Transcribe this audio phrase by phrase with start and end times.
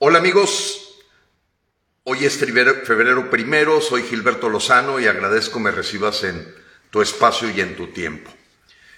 [0.00, 0.94] Hola amigos,
[2.04, 6.54] hoy es febrero primero, soy Gilberto Lozano y agradezco me recibas en
[6.90, 8.30] tu espacio y en tu tiempo.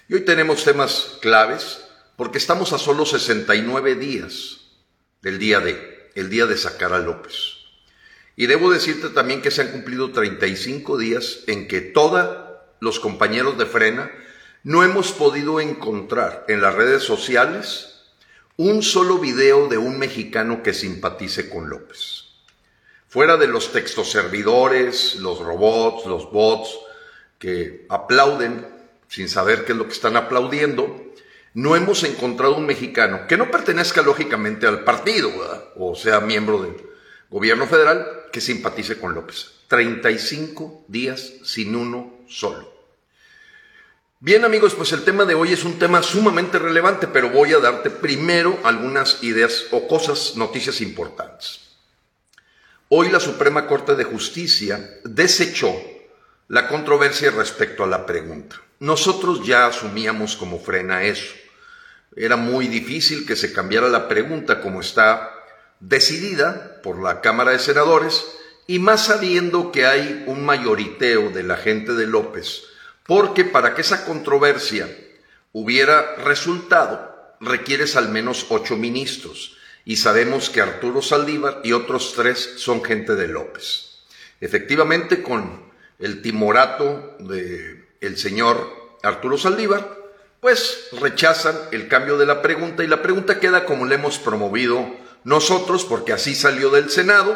[0.07, 1.83] Y hoy tenemos temas claves
[2.17, 4.59] porque estamos a solo 69 días
[5.23, 7.33] del día de, el día de sacar a López.
[8.35, 12.47] Y debo decirte también que se han cumplido 35 días en que todos
[12.79, 14.11] los compañeros de Frena
[14.61, 17.90] no hemos podido encontrar en las redes sociales
[18.57, 22.25] un solo video de un mexicano que simpatice con López.
[23.07, 26.77] Fuera de los textos servidores, los robots, los bots,
[27.39, 28.65] que aplauden
[29.07, 31.11] sin saber qué es lo que están aplaudiendo,
[31.53, 35.29] no hemos encontrado un mexicano que no pertenezca lógicamente al partido,
[35.75, 36.75] o sea, miembro del
[37.29, 39.51] gobierno federal, que simpatice con López.
[39.67, 42.80] 35 días sin uno solo.
[44.23, 47.57] Bien amigos, pues el tema de hoy es un tema sumamente relevante, pero voy a
[47.57, 51.61] darte primero algunas ideas o cosas, noticias importantes.
[52.89, 55.75] Hoy la Suprema Corte de Justicia desechó
[56.49, 58.61] la controversia respecto a la pregunta.
[58.77, 61.33] Nosotros ya asumíamos como frena eso.
[62.15, 65.31] Era muy difícil que se cambiara la pregunta como está
[65.79, 68.23] decidida por la Cámara de Senadores
[68.67, 72.67] y más sabiendo que hay un mayoriteo de la gente de López
[73.11, 74.87] porque para que esa controversia
[75.51, 79.57] hubiera resultado, requieres al menos ocho ministros.
[79.83, 84.05] Y sabemos que Arturo Saldívar y otros tres son gente de López.
[84.39, 85.61] Efectivamente, con
[85.99, 89.93] el timorato del el señor Arturo Saldívar,
[90.39, 94.89] pues rechazan el cambio de la pregunta y la pregunta queda como la hemos promovido
[95.25, 97.35] nosotros, porque así salió del Senado,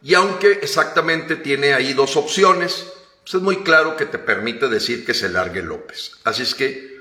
[0.00, 2.86] y aunque exactamente tiene ahí dos opciones,
[3.28, 6.12] pues es muy claro que te permite decir que se largue López.
[6.24, 6.96] Así es que,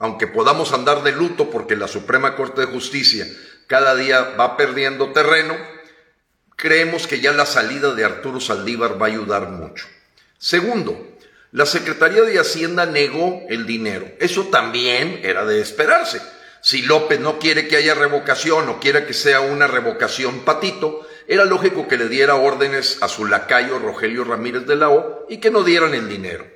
[0.00, 3.28] aunque podamos andar de luto porque la Suprema Corte de Justicia
[3.68, 5.56] cada día va perdiendo terreno,
[6.56, 9.86] creemos que ya la salida de Arturo Saldívar va a ayudar mucho.
[10.36, 11.16] Segundo,
[11.52, 14.10] la Secretaría de Hacienda negó el dinero.
[14.18, 16.20] Eso también era de esperarse.
[16.60, 21.44] Si López no quiere que haya revocación o quiere que sea una revocación patito, era
[21.44, 25.50] lógico que le diera órdenes a su lacayo Rogelio Ramírez de la O y que
[25.50, 26.46] no dieran el dinero.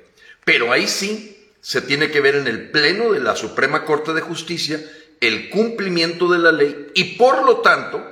[0.45, 4.21] Pero ahí sí se tiene que ver en el Pleno de la Suprema Corte de
[4.21, 4.79] Justicia
[5.19, 8.03] el cumplimiento de la ley y por lo tanto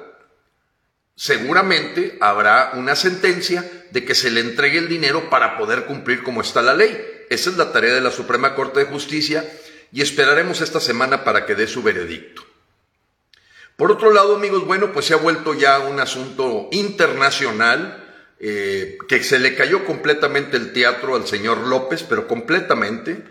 [1.15, 6.41] seguramente habrá una sentencia de que se le entregue el dinero para poder cumplir como
[6.41, 7.25] está la ley.
[7.29, 9.45] Esa es la tarea de la Suprema Corte de Justicia
[9.91, 12.43] y esperaremos esta semana para que dé su veredicto.
[13.75, 18.03] Por otro lado, amigos, bueno, pues se ha vuelto ya un asunto internacional,
[18.39, 23.23] eh, que se le cayó completamente el teatro al señor López, pero completamente,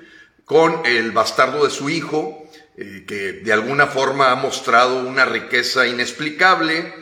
[0.44, 2.46] con el bastardo de su hijo,
[2.76, 6.92] eh, que de alguna forma ha mostrado una riqueza inexplicable,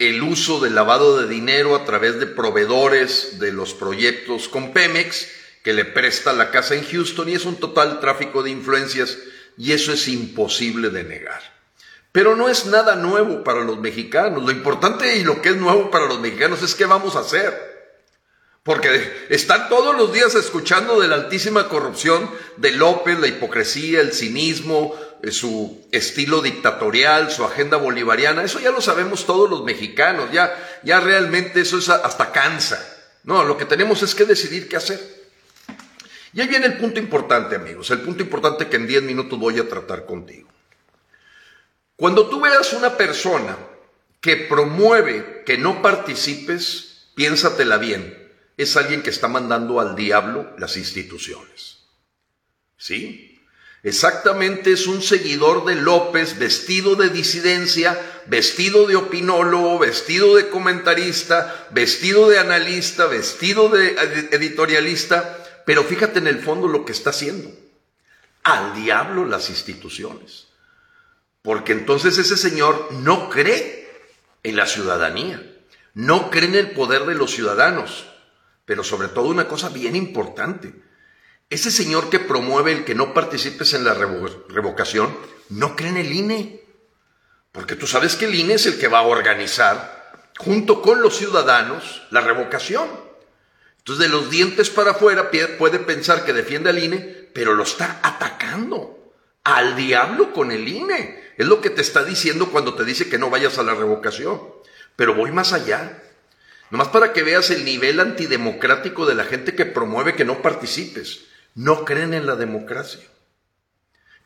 [0.00, 5.28] el uso del lavado de dinero a través de proveedores de los proyectos con Pemex,
[5.62, 9.18] que le presta la casa en Houston, y es un total tráfico de influencias,
[9.56, 11.57] y eso es imposible de negar.
[12.12, 14.42] Pero no es nada nuevo para los mexicanos.
[14.42, 17.68] Lo importante y lo que es nuevo para los mexicanos es qué vamos a hacer.
[18.62, 24.12] Porque están todos los días escuchando de la altísima corrupción de López, la hipocresía, el
[24.12, 28.42] cinismo, eh, su estilo dictatorial, su agenda bolivariana.
[28.42, 30.30] Eso ya lo sabemos todos los mexicanos.
[30.32, 32.84] Ya, ya realmente eso es hasta cansa.
[33.24, 35.00] No, lo que tenemos es que decidir qué hacer.
[36.32, 37.90] Y ahí viene el punto importante, amigos.
[37.90, 40.48] El punto importante que en 10 minutos voy a tratar contigo.
[41.98, 43.58] Cuando tú veas una persona
[44.20, 50.76] que promueve que no participes, piénsatela bien, es alguien que está mandando al diablo las
[50.76, 51.78] instituciones.
[52.76, 53.40] ¿Sí?
[53.82, 61.66] Exactamente es un seguidor de López vestido de disidencia, vestido de opinólogo, vestido de comentarista,
[61.70, 63.96] vestido de analista, vestido de
[64.30, 67.50] editorialista, pero fíjate en el fondo lo que está haciendo.
[68.44, 70.47] Al diablo las instituciones.
[71.42, 73.88] Porque entonces ese señor no cree
[74.42, 75.42] en la ciudadanía,
[75.94, 78.06] no cree en el poder de los ciudadanos,
[78.64, 80.74] pero sobre todo una cosa bien importante,
[81.50, 85.16] ese señor que promueve el que no participes en la revocación,
[85.48, 86.62] no cree en el INE,
[87.52, 91.16] porque tú sabes que el INE es el que va a organizar, junto con los
[91.16, 92.88] ciudadanos, la revocación.
[93.78, 98.00] Entonces de los dientes para afuera puede pensar que defiende al INE, pero lo está
[98.02, 98.97] atacando
[99.56, 101.32] al diablo con el INE.
[101.36, 104.40] Es lo que te está diciendo cuando te dice que no vayas a la revocación.
[104.96, 106.02] Pero voy más allá.
[106.70, 111.26] Nomás para que veas el nivel antidemocrático de la gente que promueve que no participes.
[111.54, 113.00] No creen en la democracia.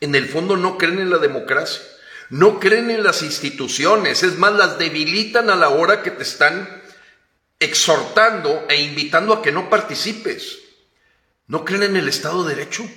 [0.01, 1.83] En el fondo no creen en la democracia.
[2.31, 6.83] No creen en las instituciones, es más, las debilitan a la hora que te están
[7.59, 10.59] exhortando e invitando a que no participes.
[11.47, 12.89] No creen en el Estado de Derecho.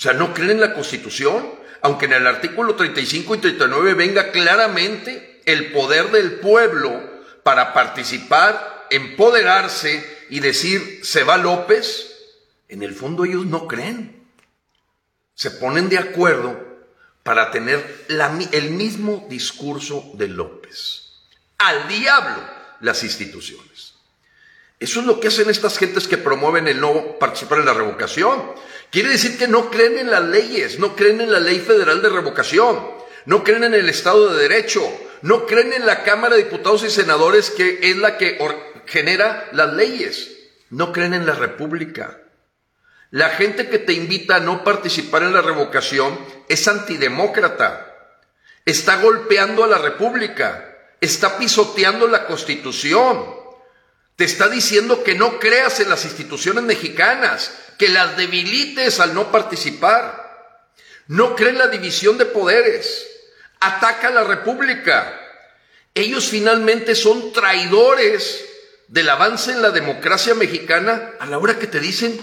[0.00, 1.46] O sea, no creen en la Constitución,
[1.82, 7.02] aunque en el artículo 35 y 39 venga claramente el poder del pueblo
[7.42, 12.16] para participar, empoderarse y decir, se va López,
[12.70, 14.24] en el fondo ellos no creen.
[15.34, 16.58] Se ponen de acuerdo
[17.22, 21.12] para tener el mismo discurso de López.
[21.58, 22.42] Al diablo
[22.80, 23.92] las instituciones.
[24.78, 28.54] Eso es lo que hacen estas gentes que promueven el no participar en la revocación.
[28.90, 32.08] Quiere decir que no creen en las leyes, no creen en la ley federal de
[32.08, 32.90] revocación,
[33.24, 34.82] no creen en el Estado de Derecho,
[35.22, 38.38] no creen en la Cámara de Diputados y Senadores que es la que
[38.86, 40.30] genera las leyes,
[40.70, 42.18] no creen en la República.
[43.10, 48.16] La gente que te invita a no participar en la revocación es antidemócrata,
[48.64, 53.39] está golpeando a la República, está pisoteando la Constitución,
[54.20, 59.32] te está diciendo que no creas en las instituciones mexicanas, que las debilites al no
[59.32, 60.58] participar.
[61.06, 63.06] No cree en la división de poderes.
[63.60, 65.18] Ataca a la República.
[65.94, 68.44] Ellos finalmente son traidores
[68.88, 72.20] del avance en la democracia mexicana a la hora que te dicen,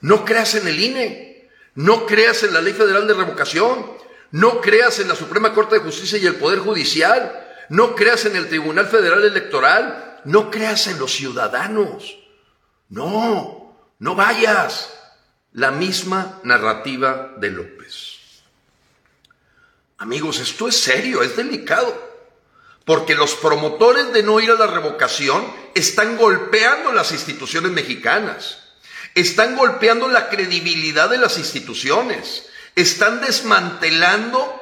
[0.00, 3.86] no creas en el INE, no creas en la Ley Federal de Revocación,
[4.32, 8.34] no creas en la Suprema Corte de Justicia y el Poder Judicial, no creas en
[8.34, 12.18] el Tribunal Federal Electoral, no creas en los ciudadanos.
[12.88, 14.90] No, no vayas.
[15.52, 18.14] La misma narrativa de López.
[19.98, 22.12] Amigos, esto es serio, es delicado.
[22.84, 28.58] Porque los promotores de no ir a la revocación están golpeando las instituciones mexicanas.
[29.14, 32.46] Están golpeando la credibilidad de las instituciones.
[32.74, 34.60] Están desmantelando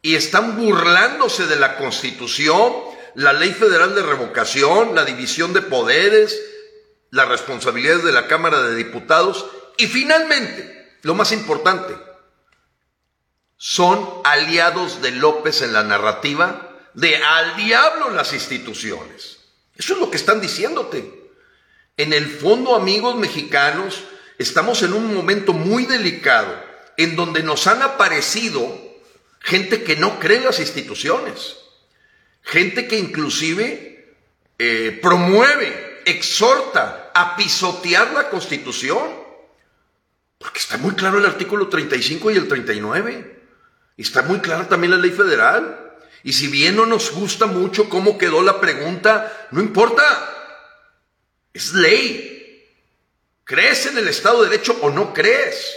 [0.00, 2.72] y están burlándose de la Constitución,
[3.14, 6.40] la Ley Federal de Revocación, la división de poderes,
[7.10, 9.46] las responsabilidades de la Cámara de Diputados
[9.76, 11.94] y finalmente, lo más importante,
[13.56, 19.38] son aliados de López en la narrativa de al diablo las instituciones.
[19.76, 21.32] Eso es lo que están diciéndote.
[21.96, 24.04] En el fondo, amigos mexicanos,
[24.38, 26.54] estamos en un momento muy delicado
[26.96, 28.90] en donde nos han aparecido
[29.40, 31.56] gente que no cree en las instituciones,
[32.50, 34.16] gente que inclusive
[34.58, 39.08] eh, promueve exhorta a pisotear la constitución.
[40.36, 43.40] Porque está muy claro el artículo 35 y el 39.
[43.96, 45.92] Y está muy clara también la ley federal.
[46.24, 50.02] Y si bien no nos gusta mucho cómo quedó la pregunta, no importa.
[51.52, 52.66] Es ley.
[53.44, 55.72] ¿Crees en el Estado de Derecho o no crees?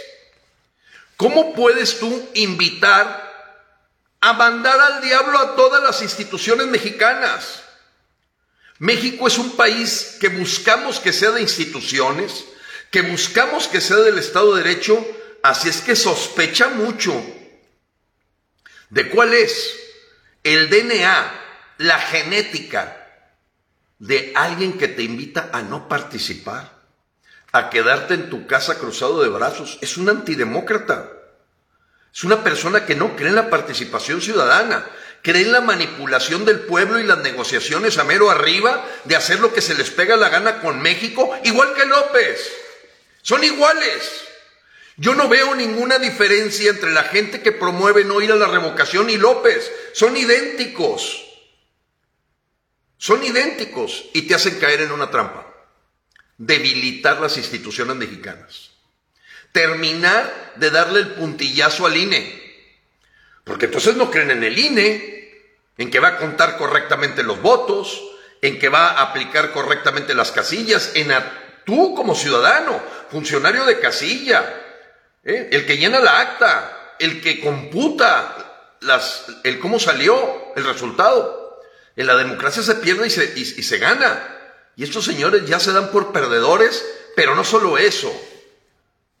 [1.16, 3.23] ¿Cómo puedes tú invitar
[4.24, 7.62] a mandar al diablo a todas las instituciones mexicanas?
[8.78, 12.46] México es un país que buscamos que sea de instituciones,
[12.90, 15.06] que buscamos que sea del Estado de Derecho,
[15.42, 17.14] así es que sospecha mucho
[18.88, 19.76] de cuál es
[20.42, 21.40] el DNA,
[21.78, 23.04] la genética
[23.98, 26.72] de alguien que te invita a no participar,
[27.52, 29.78] a quedarte en tu casa cruzado de brazos.
[29.82, 31.13] Es un antidemócrata.
[32.14, 34.86] Es una persona que no cree en la participación ciudadana
[35.24, 39.62] creen la manipulación del pueblo y las negociaciones a mero arriba de hacer lo que
[39.62, 42.52] se les pega la gana con México, igual que López.
[43.22, 44.20] Son iguales.
[44.98, 49.08] Yo no veo ninguna diferencia entre la gente que promueve no ir a la revocación
[49.08, 49.72] y López.
[49.94, 51.24] Son idénticos.
[52.98, 55.50] Son idénticos y te hacen caer en una trampa.
[56.36, 58.73] Debilitar las instituciones mexicanas.
[59.54, 62.42] Terminar de darle el puntillazo al INE.
[63.44, 65.14] Porque entonces no creen en el INE,
[65.78, 68.02] en que va a contar correctamente los votos,
[68.42, 71.12] en que va a aplicar correctamente las casillas, en
[71.64, 74.44] tú como ciudadano, funcionario de casilla,
[75.22, 75.50] ¿eh?
[75.52, 81.62] el que llena la acta, el que computa las, el cómo salió el resultado.
[81.94, 84.30] En la democracia se pierde y se, y se gana.
[84.74, 86.84] Y estos señores ya se dan por perdedores,
[87.14, 88.12] pero no solo eso.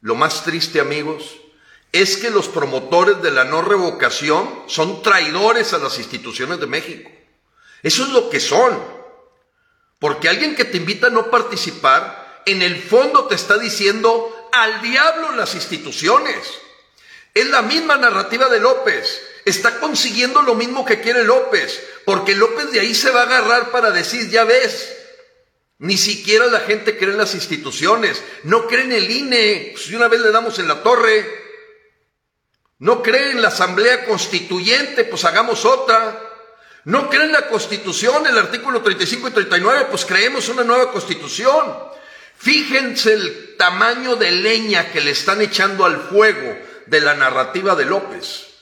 [0.04, 1.36] Lo más triste, amigos,
[1.90, 7.10] es que los promotores de la no revocación son traidores a las instituciones de México.
[7.82, 8.78] Eso es lo que son.
[9.98, 14.82] Porque alguien que te invita a no participar, en el fondo te está diciendo al
[14.82, 16.52] diablo las instituciones.
[17.32, 19.22] Es la misma narrativa de López.
[19.46, 21.82] Está consiguiendo lo mismo que quiere López.
[22.04, 25.03] Porque López de ahí se va a agarrar para decir, ya ves,
[25.84, 28.22] ni siquiera la gente cree en las instituciones.
[28.44, 29.74] No cree en el INE.
[29.76, 31.42] Si una vez le damos en la torre,
[32.78, 36.20] No cree en la Asamblea Constituyente, pues hagamos otra.
[36.84, 41.64] No cree en la Constitución, el artículo 35 y 39, pues creemos una nueva Constitución.
[42.36, 47.84] Fíjense el tamaño de leña que le están echando al fuego de la narrativa de
[47.84, 48.54] López.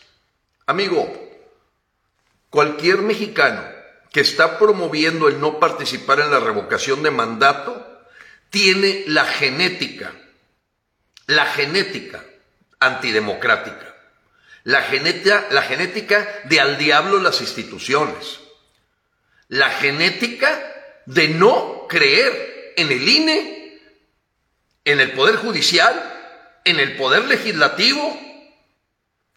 [0.66, 1.30] Amigo,
[2.50, 3.71] cualquier mexicano
[4.12, 7.88] que está promoviendo el no participar en la revocación de mandato
[8.50, 10.12] tiene la genética,
[11.26, 12.22] la genética
[12.78, 13.96] antidemocrática,
[14.64, 18.40] la genética, la genética de al diablo las instituciones,
[19.48, 20.60] la genética
[21.06, 23.80] de no creer en el INE,
[24.84, 28.20] en el Poder Judicial, en el Poder Legislativo,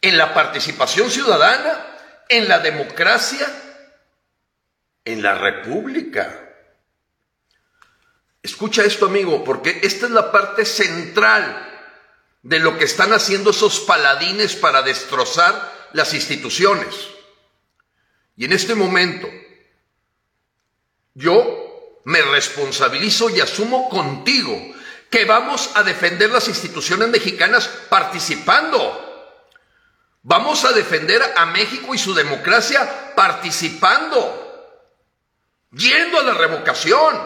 [0.02, 3.48] en la participación ciudadana, en la democracia,
[5.06, 6.42] en la República.
[8.42, 11.72] Escucha esto, amigo, porque esta es la parte central
[12.44, 16.94] de lo que están haciendo esos paladines para destrozar las instituciones.
[18.36, 19.28] Y en este momento,
[21.14, 24.76] yo me responsabilizo y asumo contigo
[25.10, 29.02] que vamos a defender las instituciones mexicanas participando.
[30.22, 34.45] Vamos a defender a México y su democracia participando,
[35.76, 37.20] yendo a la revocación,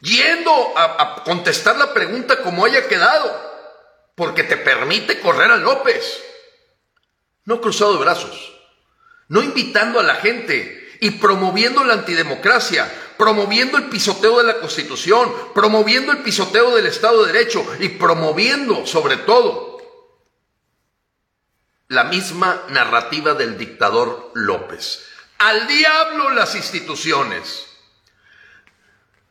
[0.00, 3.52] yendo a, contestar la pregunta como haya quedado
[4.14, 6.22] porque te permite correr a López.
[7.44, 8.54] No cruzado de brazos,
[9.28, 15.30] no invitando a la gente y promoviendo la antidemocracia, promoviendo el pisoteo de la Constitución,
[15.54, 19.74] promoviendo el pisoteo del Estado de Derecho y promoviendo sobre todo
[21.88, 25.13] la misma narrativa del dictador López.
[25.38, 27.66] Al diablo las instituciones.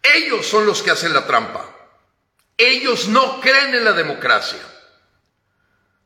[0.01, 1.69] Ellos son los que hacen la trampa.
[2.57, 4.59] Ellos no creen en la democracia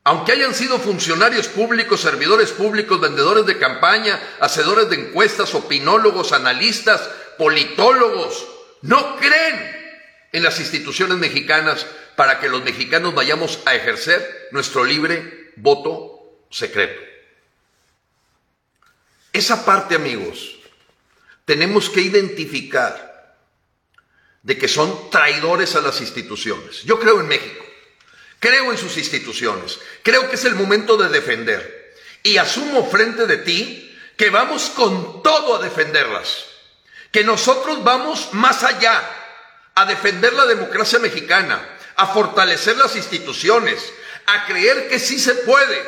[0.07, 7.09] aunque hayan sido funcionarios públicos, servidores públicos, vendedores de campaña, hacedores de encuestas, opinólogos, analistas,
[7.37, 8.47] politólogos,
[8.83, 9.99] no creen
[10.31, 11.85] en las instituciones mexicanas
[12.15, 17.01] para que los mexicanos vayamos a ejercer nuestro libre voto secreto.
[19.38, 20.56] Esa parte, amigos,
[21.46, 23.38] tenemos que identificar
[24.41, 26.82] de que son traidores a las instituciones.
[26.86, 27.63] Yo creo en México.
[28.39, 29.77] Creo en sus instituciones.
[30.01, 31.94] Creo que es el momento de defender.
[32.24, 36.46] Y asumo frente de ti que vamos con todo a defenderlas.
[37.12, 39.08] Que nosotros vamos más allá
[39.75, 43.94] a defender la democracia mexicana, a fortalecer las instituciones,
[44.25, 45.79] a creer que sí se puede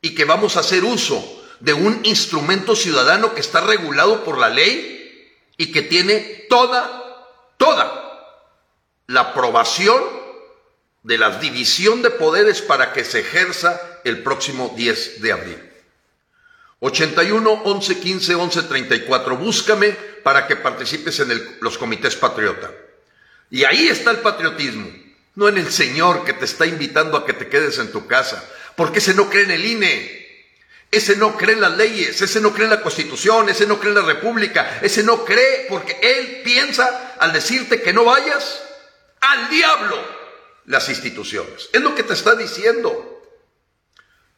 [0.00, 4.48] y que vamos a hacer uso de un instrumento ciudadano que está regulado por la
[4.48, 4.98] ley
[5.56, 8.08] y que tiene toda, toda
[9.06, 10.02] la aprobación
[11.02, 15.68] de la división de poderes para que se ejerza el próximo 10 de abril.
[16.80, 19.36] 81 11 15 11 34.
[19.36, 19.90] Búscame
[20.22, 22.70] para que participes en los comités patriota.
[23.50, 24.88] Y ahí está el patriotismo,
[25.34, 28.44] no en el Señor que te está invitando a que te quedes en tu casa,
[28.76, 30.17] porque ese no cree en el INE,
[30.90, 33.90] ese no cree en las leyes, ese no cree en la Constitución, ese no cree
[33.90, 38.62] en la República, ese no cree porque él piensa al decirte que no vayas
[39.20, 40.02] al diablo
[40.64, 41.68] las instituciones.
[41.72, 43.22] Es lo que te está diciendo.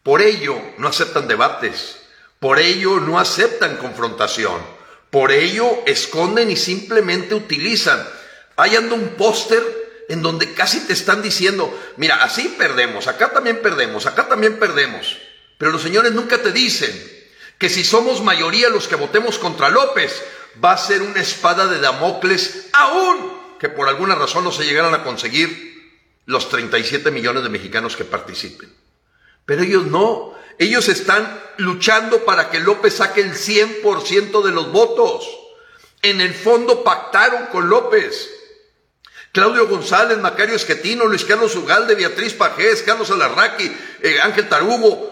[0.02, 2.00] Por ello no aceptan debates,
[2.38, 4.60] por ello no aceptan confrontación,
[5.10, 8.02] por ello esconden y simplemente utilizan.
[8.56, 9.62] Hay anda un póster
[10.08, 15.18] en donde casi te están diciendo, mira, así perdemos, acá también perdemos, acá también perdemos.
[15.60, 16.90] Pero los señores nunca te dicen
[17.58, 20.24] que si somos mayoría los que votemos contra López,
[20.64, 24.94] va a ser una espada de Damocles, aún que por alguna razón no se llegaran
[24.94, 28.74] a conseguir los 37 millones de mexicanos que participen.
[29.44, 35.28] Pero ellos no, ellos están luchando para que López saque el 100% de los votos.
[36.00, 38.30] En el fondo pactaron con López.
[39.32, 45.09] Claudio González, Macario Esquetino, Luis Carlos Ugalde, Beatriz Pajés, Carlos Alarraqui, eh, Ángel Tarugo,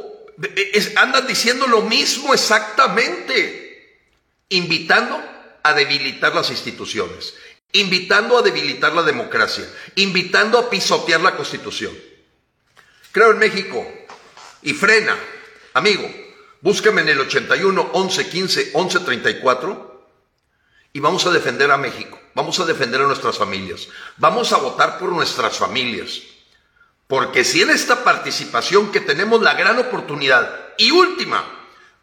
[0.97, 4.01] andan diciendo lo mismo exactamente,
[4.49, 5.21] invitando
[5.63, 7.35] a debilitar las instituciones
[7.73, 11.97] invitando a debilitar la democracia, invitando a pisotear la constitución.
[13.13, 13.87] Creo en México
[14.63, 15.17] y frena,
[15.75, 16.09] amigo,
[16.61, 20.09] búscame en el 81 11 15 11 34
[20.93, 24.99] y vamos a defender a México, vamos a defender a nuestras familias, vamos a votar
[24.99, 26.23] por nuestras familias.
[27.09, 31.43] Porque si en esta participación que tenemos la gran oportunidad y última,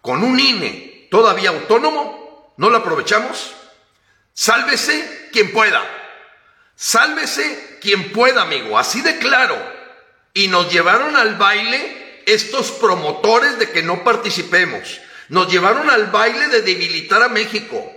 [0.01, 3.53] con un INE todavía autónomo, no la aprovechamos,
[4.35, 5.81] Sálvese quien pueda.
[6.75, 8.77] Sálvese quien pueda, amigo.
[8.77, 9.57] Así de claro.
[10.33, 14.99] Y nos llevaron al baile estos promotores de que no participemos.
[15.29, 17.89] Nos llevaron al baile de debilitar a México.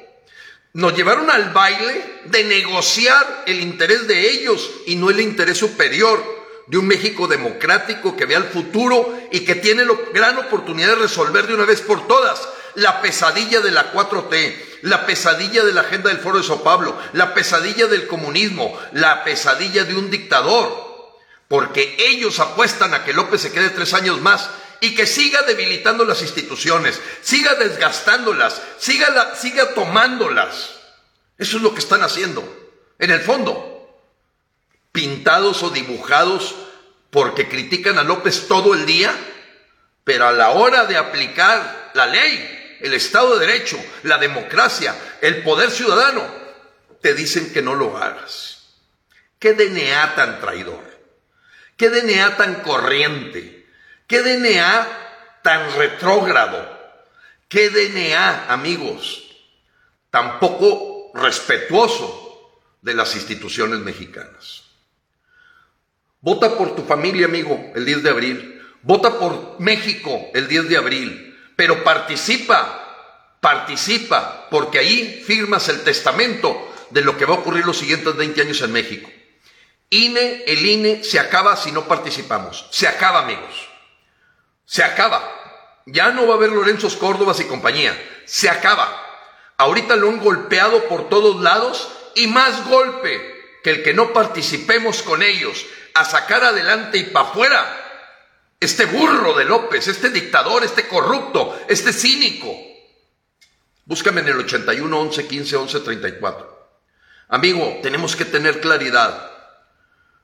[0.75, 6.38] Nos llevaron al baile de negociar el interés de ellos y no el interés superior
[6.69, 11.03] de un México democrático que vea el futuro y que tiene la gran oportunidad de
[11.03, 15.81] resolver de una vez por todas la pesadilla de la 4T, la pesadilla de la
[15.81, 20.87] agenda del Foro de Sao Pablo, la pesadilla del comunismo, la pesadilla de un dictador.
[21.49, 26.05] Porque ellos apuestan a que López se quede tres años más y que siga debilitando
[26.05, 30.77] las instituciones, siga desgastándolas, siga, siga tomándolas.
[31.39, 32.45] Eso es lo que están haciendo.
[32.99, 33.68] En el fondo,
[34.99, 36.57] pintados o dibujados
[37.11, 39.15] porque critican a López todo el día,
[40.03, 45.45] pero a la hora de aplicar la ley, el Estado de Derecho, la democracia, el
[45.45, 46.27] poder ciudadano,
[47.01, 48.75] te dicen que no lo hagas.
[49.39, 50.83] ¿Qué DNA tan traidor?
[51.77, 53.69] ¿Qué DNA tan corriente?
[54.09, 56.77] ¿Qué DNA tan retrógrado?
[57.49, 59.29] ¿Qué DNA, amigos,
[60.11, 62.51] tan poco respetuoso
[62.83, 64.68] de las instituciones mexicanas?
[66.21, 68.63] Vota por tu familia, amigo, el 10 de abril.
[68.83, 71.39] Vota por México el 10 de abril.
[71.55, 77.79] Pero participa, participa, porque ahí firmas el testamento de lo que va a ocurrir los
[77.79, 79.11] siguientes 20 años en México.
[79.91, 82.67] INE, el INE se acaba si no participamos.
[82.71, 83.69] Se acaba, amigos.
[84.65, 85.23] Se acaba.
[85.87, 87.97] Ya no va a haber Lorenzo Córdobas y compañía.
[88.27, 89.05] Se acaba.
[89.57, 95.03] Ahorita lo han golpeado por todos lados y más golpe que el que no participemos
[95.03, 95.65] con ellos
[96.01, 97.85] a sacar adelante y para afuera
[98.61, 102.53] este burro de López, este dictador, este corrupto, este cínico.
[103.85, 106.71] Búscame en el 81 11 15 11 34.
[107.29, 109.31] Amigo, tenemos que tener claridad.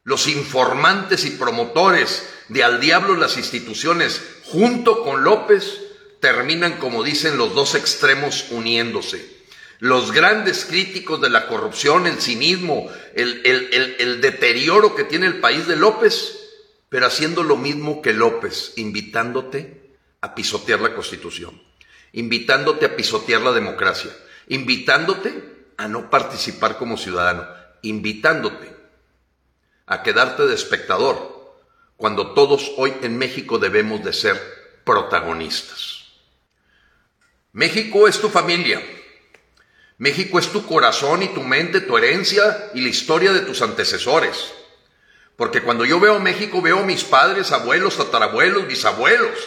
[0.02, 5.80] Los informantes y promotores de al diablo las instituciones, junto con López,
[6.20, 9.33] terminan, como dicen, los dos extremos uniéndose.
[9.84, 15.76] Los grandes críticos de la corrupción, el cinismo, el, deterioro que tiene el país de
[15.76, 16.38] López,
[16.88, 21.62] pero haciendo lo mismo que López, invitándote a pisotear la constitución,
[22.12, 24.10] invitándote a pisotear la democracia,
[24.48, 27.46] invitándote a no participar como ciudadano,
[27.82, 28.74] invitándote
[29.84, 31.58] a quedarte de espectador,
[31.98, 34.40] cuando todos hoy en México debemos de ser
[34.82, 36.06] protagonistas.
[37.52, 38.82] México es tu familia.
[39.98, 44.52] México es tu corazón y tu mente, tu herencia y la historia de tus antecesores.
[45.36, 49.38] Porque cuando yo veo México veo mis padres, abuelos, tatarabuelos, bisabuelos,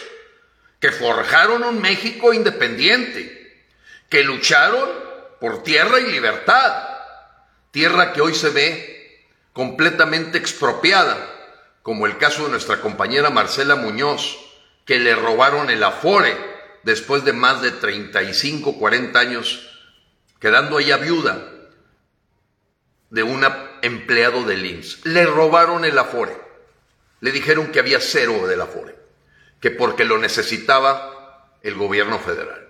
[0.80, 3.64] que forjaron un México independiente,
[4.08, 4.88] que lucharon
[5.40, 6.88] por tierra y libertad,
[7.70, 11.16] tierra que hoy se ve completamente expropiada,
[11.82, 14.38] como el caso de nuestra compañera Marcela Muñoz,
[14.84, 16.36] que le robaron el Afore
[16.82, 19.67] después de más de 35, 40 años,
[20.38, 21.52] quedando ella viuda
[23.10, 23.44] de un
[23.82, 25.06] empleado del IMSS.
[25.06, 26.36] Le robaron el Afore.
[27.20, 28.96] Le dijeron que había cero del Afore,
[29.60, 32.68] que porque lo necesitaba el gobierno federal.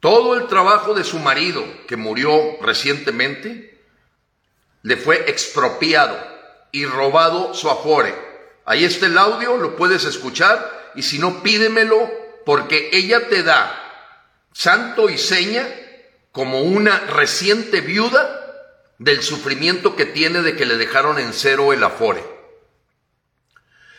[0.00, 3.82] Todo el trabajo de su marido, que murió recientemente,
[4.82, 6.18] le fue expropiado
[6.72, 8.14] y robado su afore.
[8.66, 12.10] Ahí está el audio, lo puedes escuchar y si no, pídemelo
[12.44, 13.80] porque ella te da
[14.52, 15.66] santo y seña
[16.34, 18.40] como una reciente viuda
[18.98, 22.24] del sufrimiento que tiene de que le dejaron en cero el afore.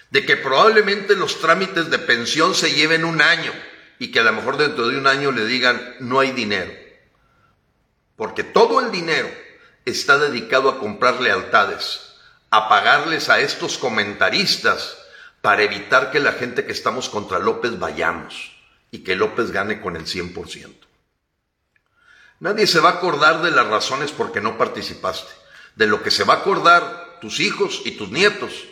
[0.09, 3.53] De que probablemente los trámites de pensión se lleven un año
[3.99, 6.73] y que a lo mejor dentro de un año le digan no hay dinero.
[8.17, 9.29] Porque todo el dinero
[9.85, 12.15] está dedicado a comprar lealtades,
[12.49, 14.97] a pagarles a estos comentaristas
[15.39, 18.51] para evitar que la gente que estamos contra López vayamos
[18.91, 20.84] y que López gane con el 100%.
[22.45, 25.33] Nadie se va a acordar de las razones por que no participaste.
[25.75, 28.65] De lo que se va a acordar tus hijos y tus nietos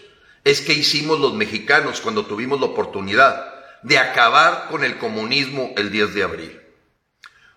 [0.43, 5.89] es que hicimos los mexicanos cuando tuvimos la oportunidad de acabar con el comunismo el
[5.89, 6.61] 10 de abril.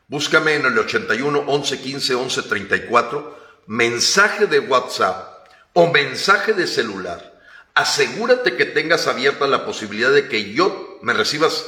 [0.09, 7.39] Búscame en el 81 11 15 11 34 mensaje de WhatsApp o mensaje de celular,
[7.75, 11.67] asegúrate que tengas abierta la posibilidad de que yo me recibas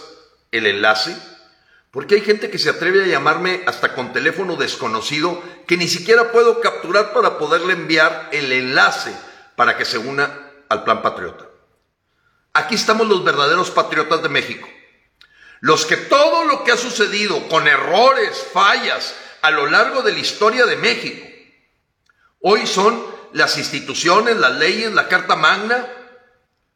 [0.53, 1.15] el enlace,
[1.91, 6.33] porque hay gente que se atreve a llamarme hasta con teléfono desconocido que ni siquiera
[6.33, 9.13] puedo capturar para poderle enviar el enlace
[9.57, 11.47] para que se una al plan patriota.
[12.53, 14.69] Aquí estamos los verdaderos patriotas de México.
[15.61, 20.19] Los que todo lo que ha sucedido con errores, fallas a lo largo de la
[20.19, 21.29] historia de México,
[22.41, 25.89] Hoy son las instituciones, las leyes, la Carta Magna,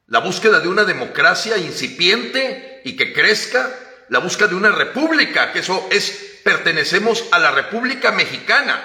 [0.08, 3.72] la búsqueda de una democracia incipiente y que crezca,
[4.08, 8.82] la búsqueda de una república, que eso es, pertenecemos a la República Mexicana,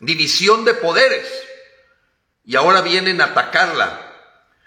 [0.00, 1.26] división de poderes.
[2.44, 4.12] Y ahora vienen a atacarla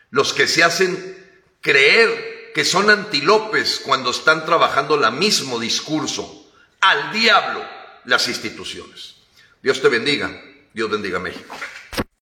[0.10, 1.18] los que se hacen
[1.62, 6.52] creer que son antilopes cuando están trabajando el mismo discurso.
[6.82, 7.64] Al diablo
[8.06, 9.16] las instituciones.
[9.62, 10.30] Dios te bendiga.
[10.74, 11.56] Dios bendiga México.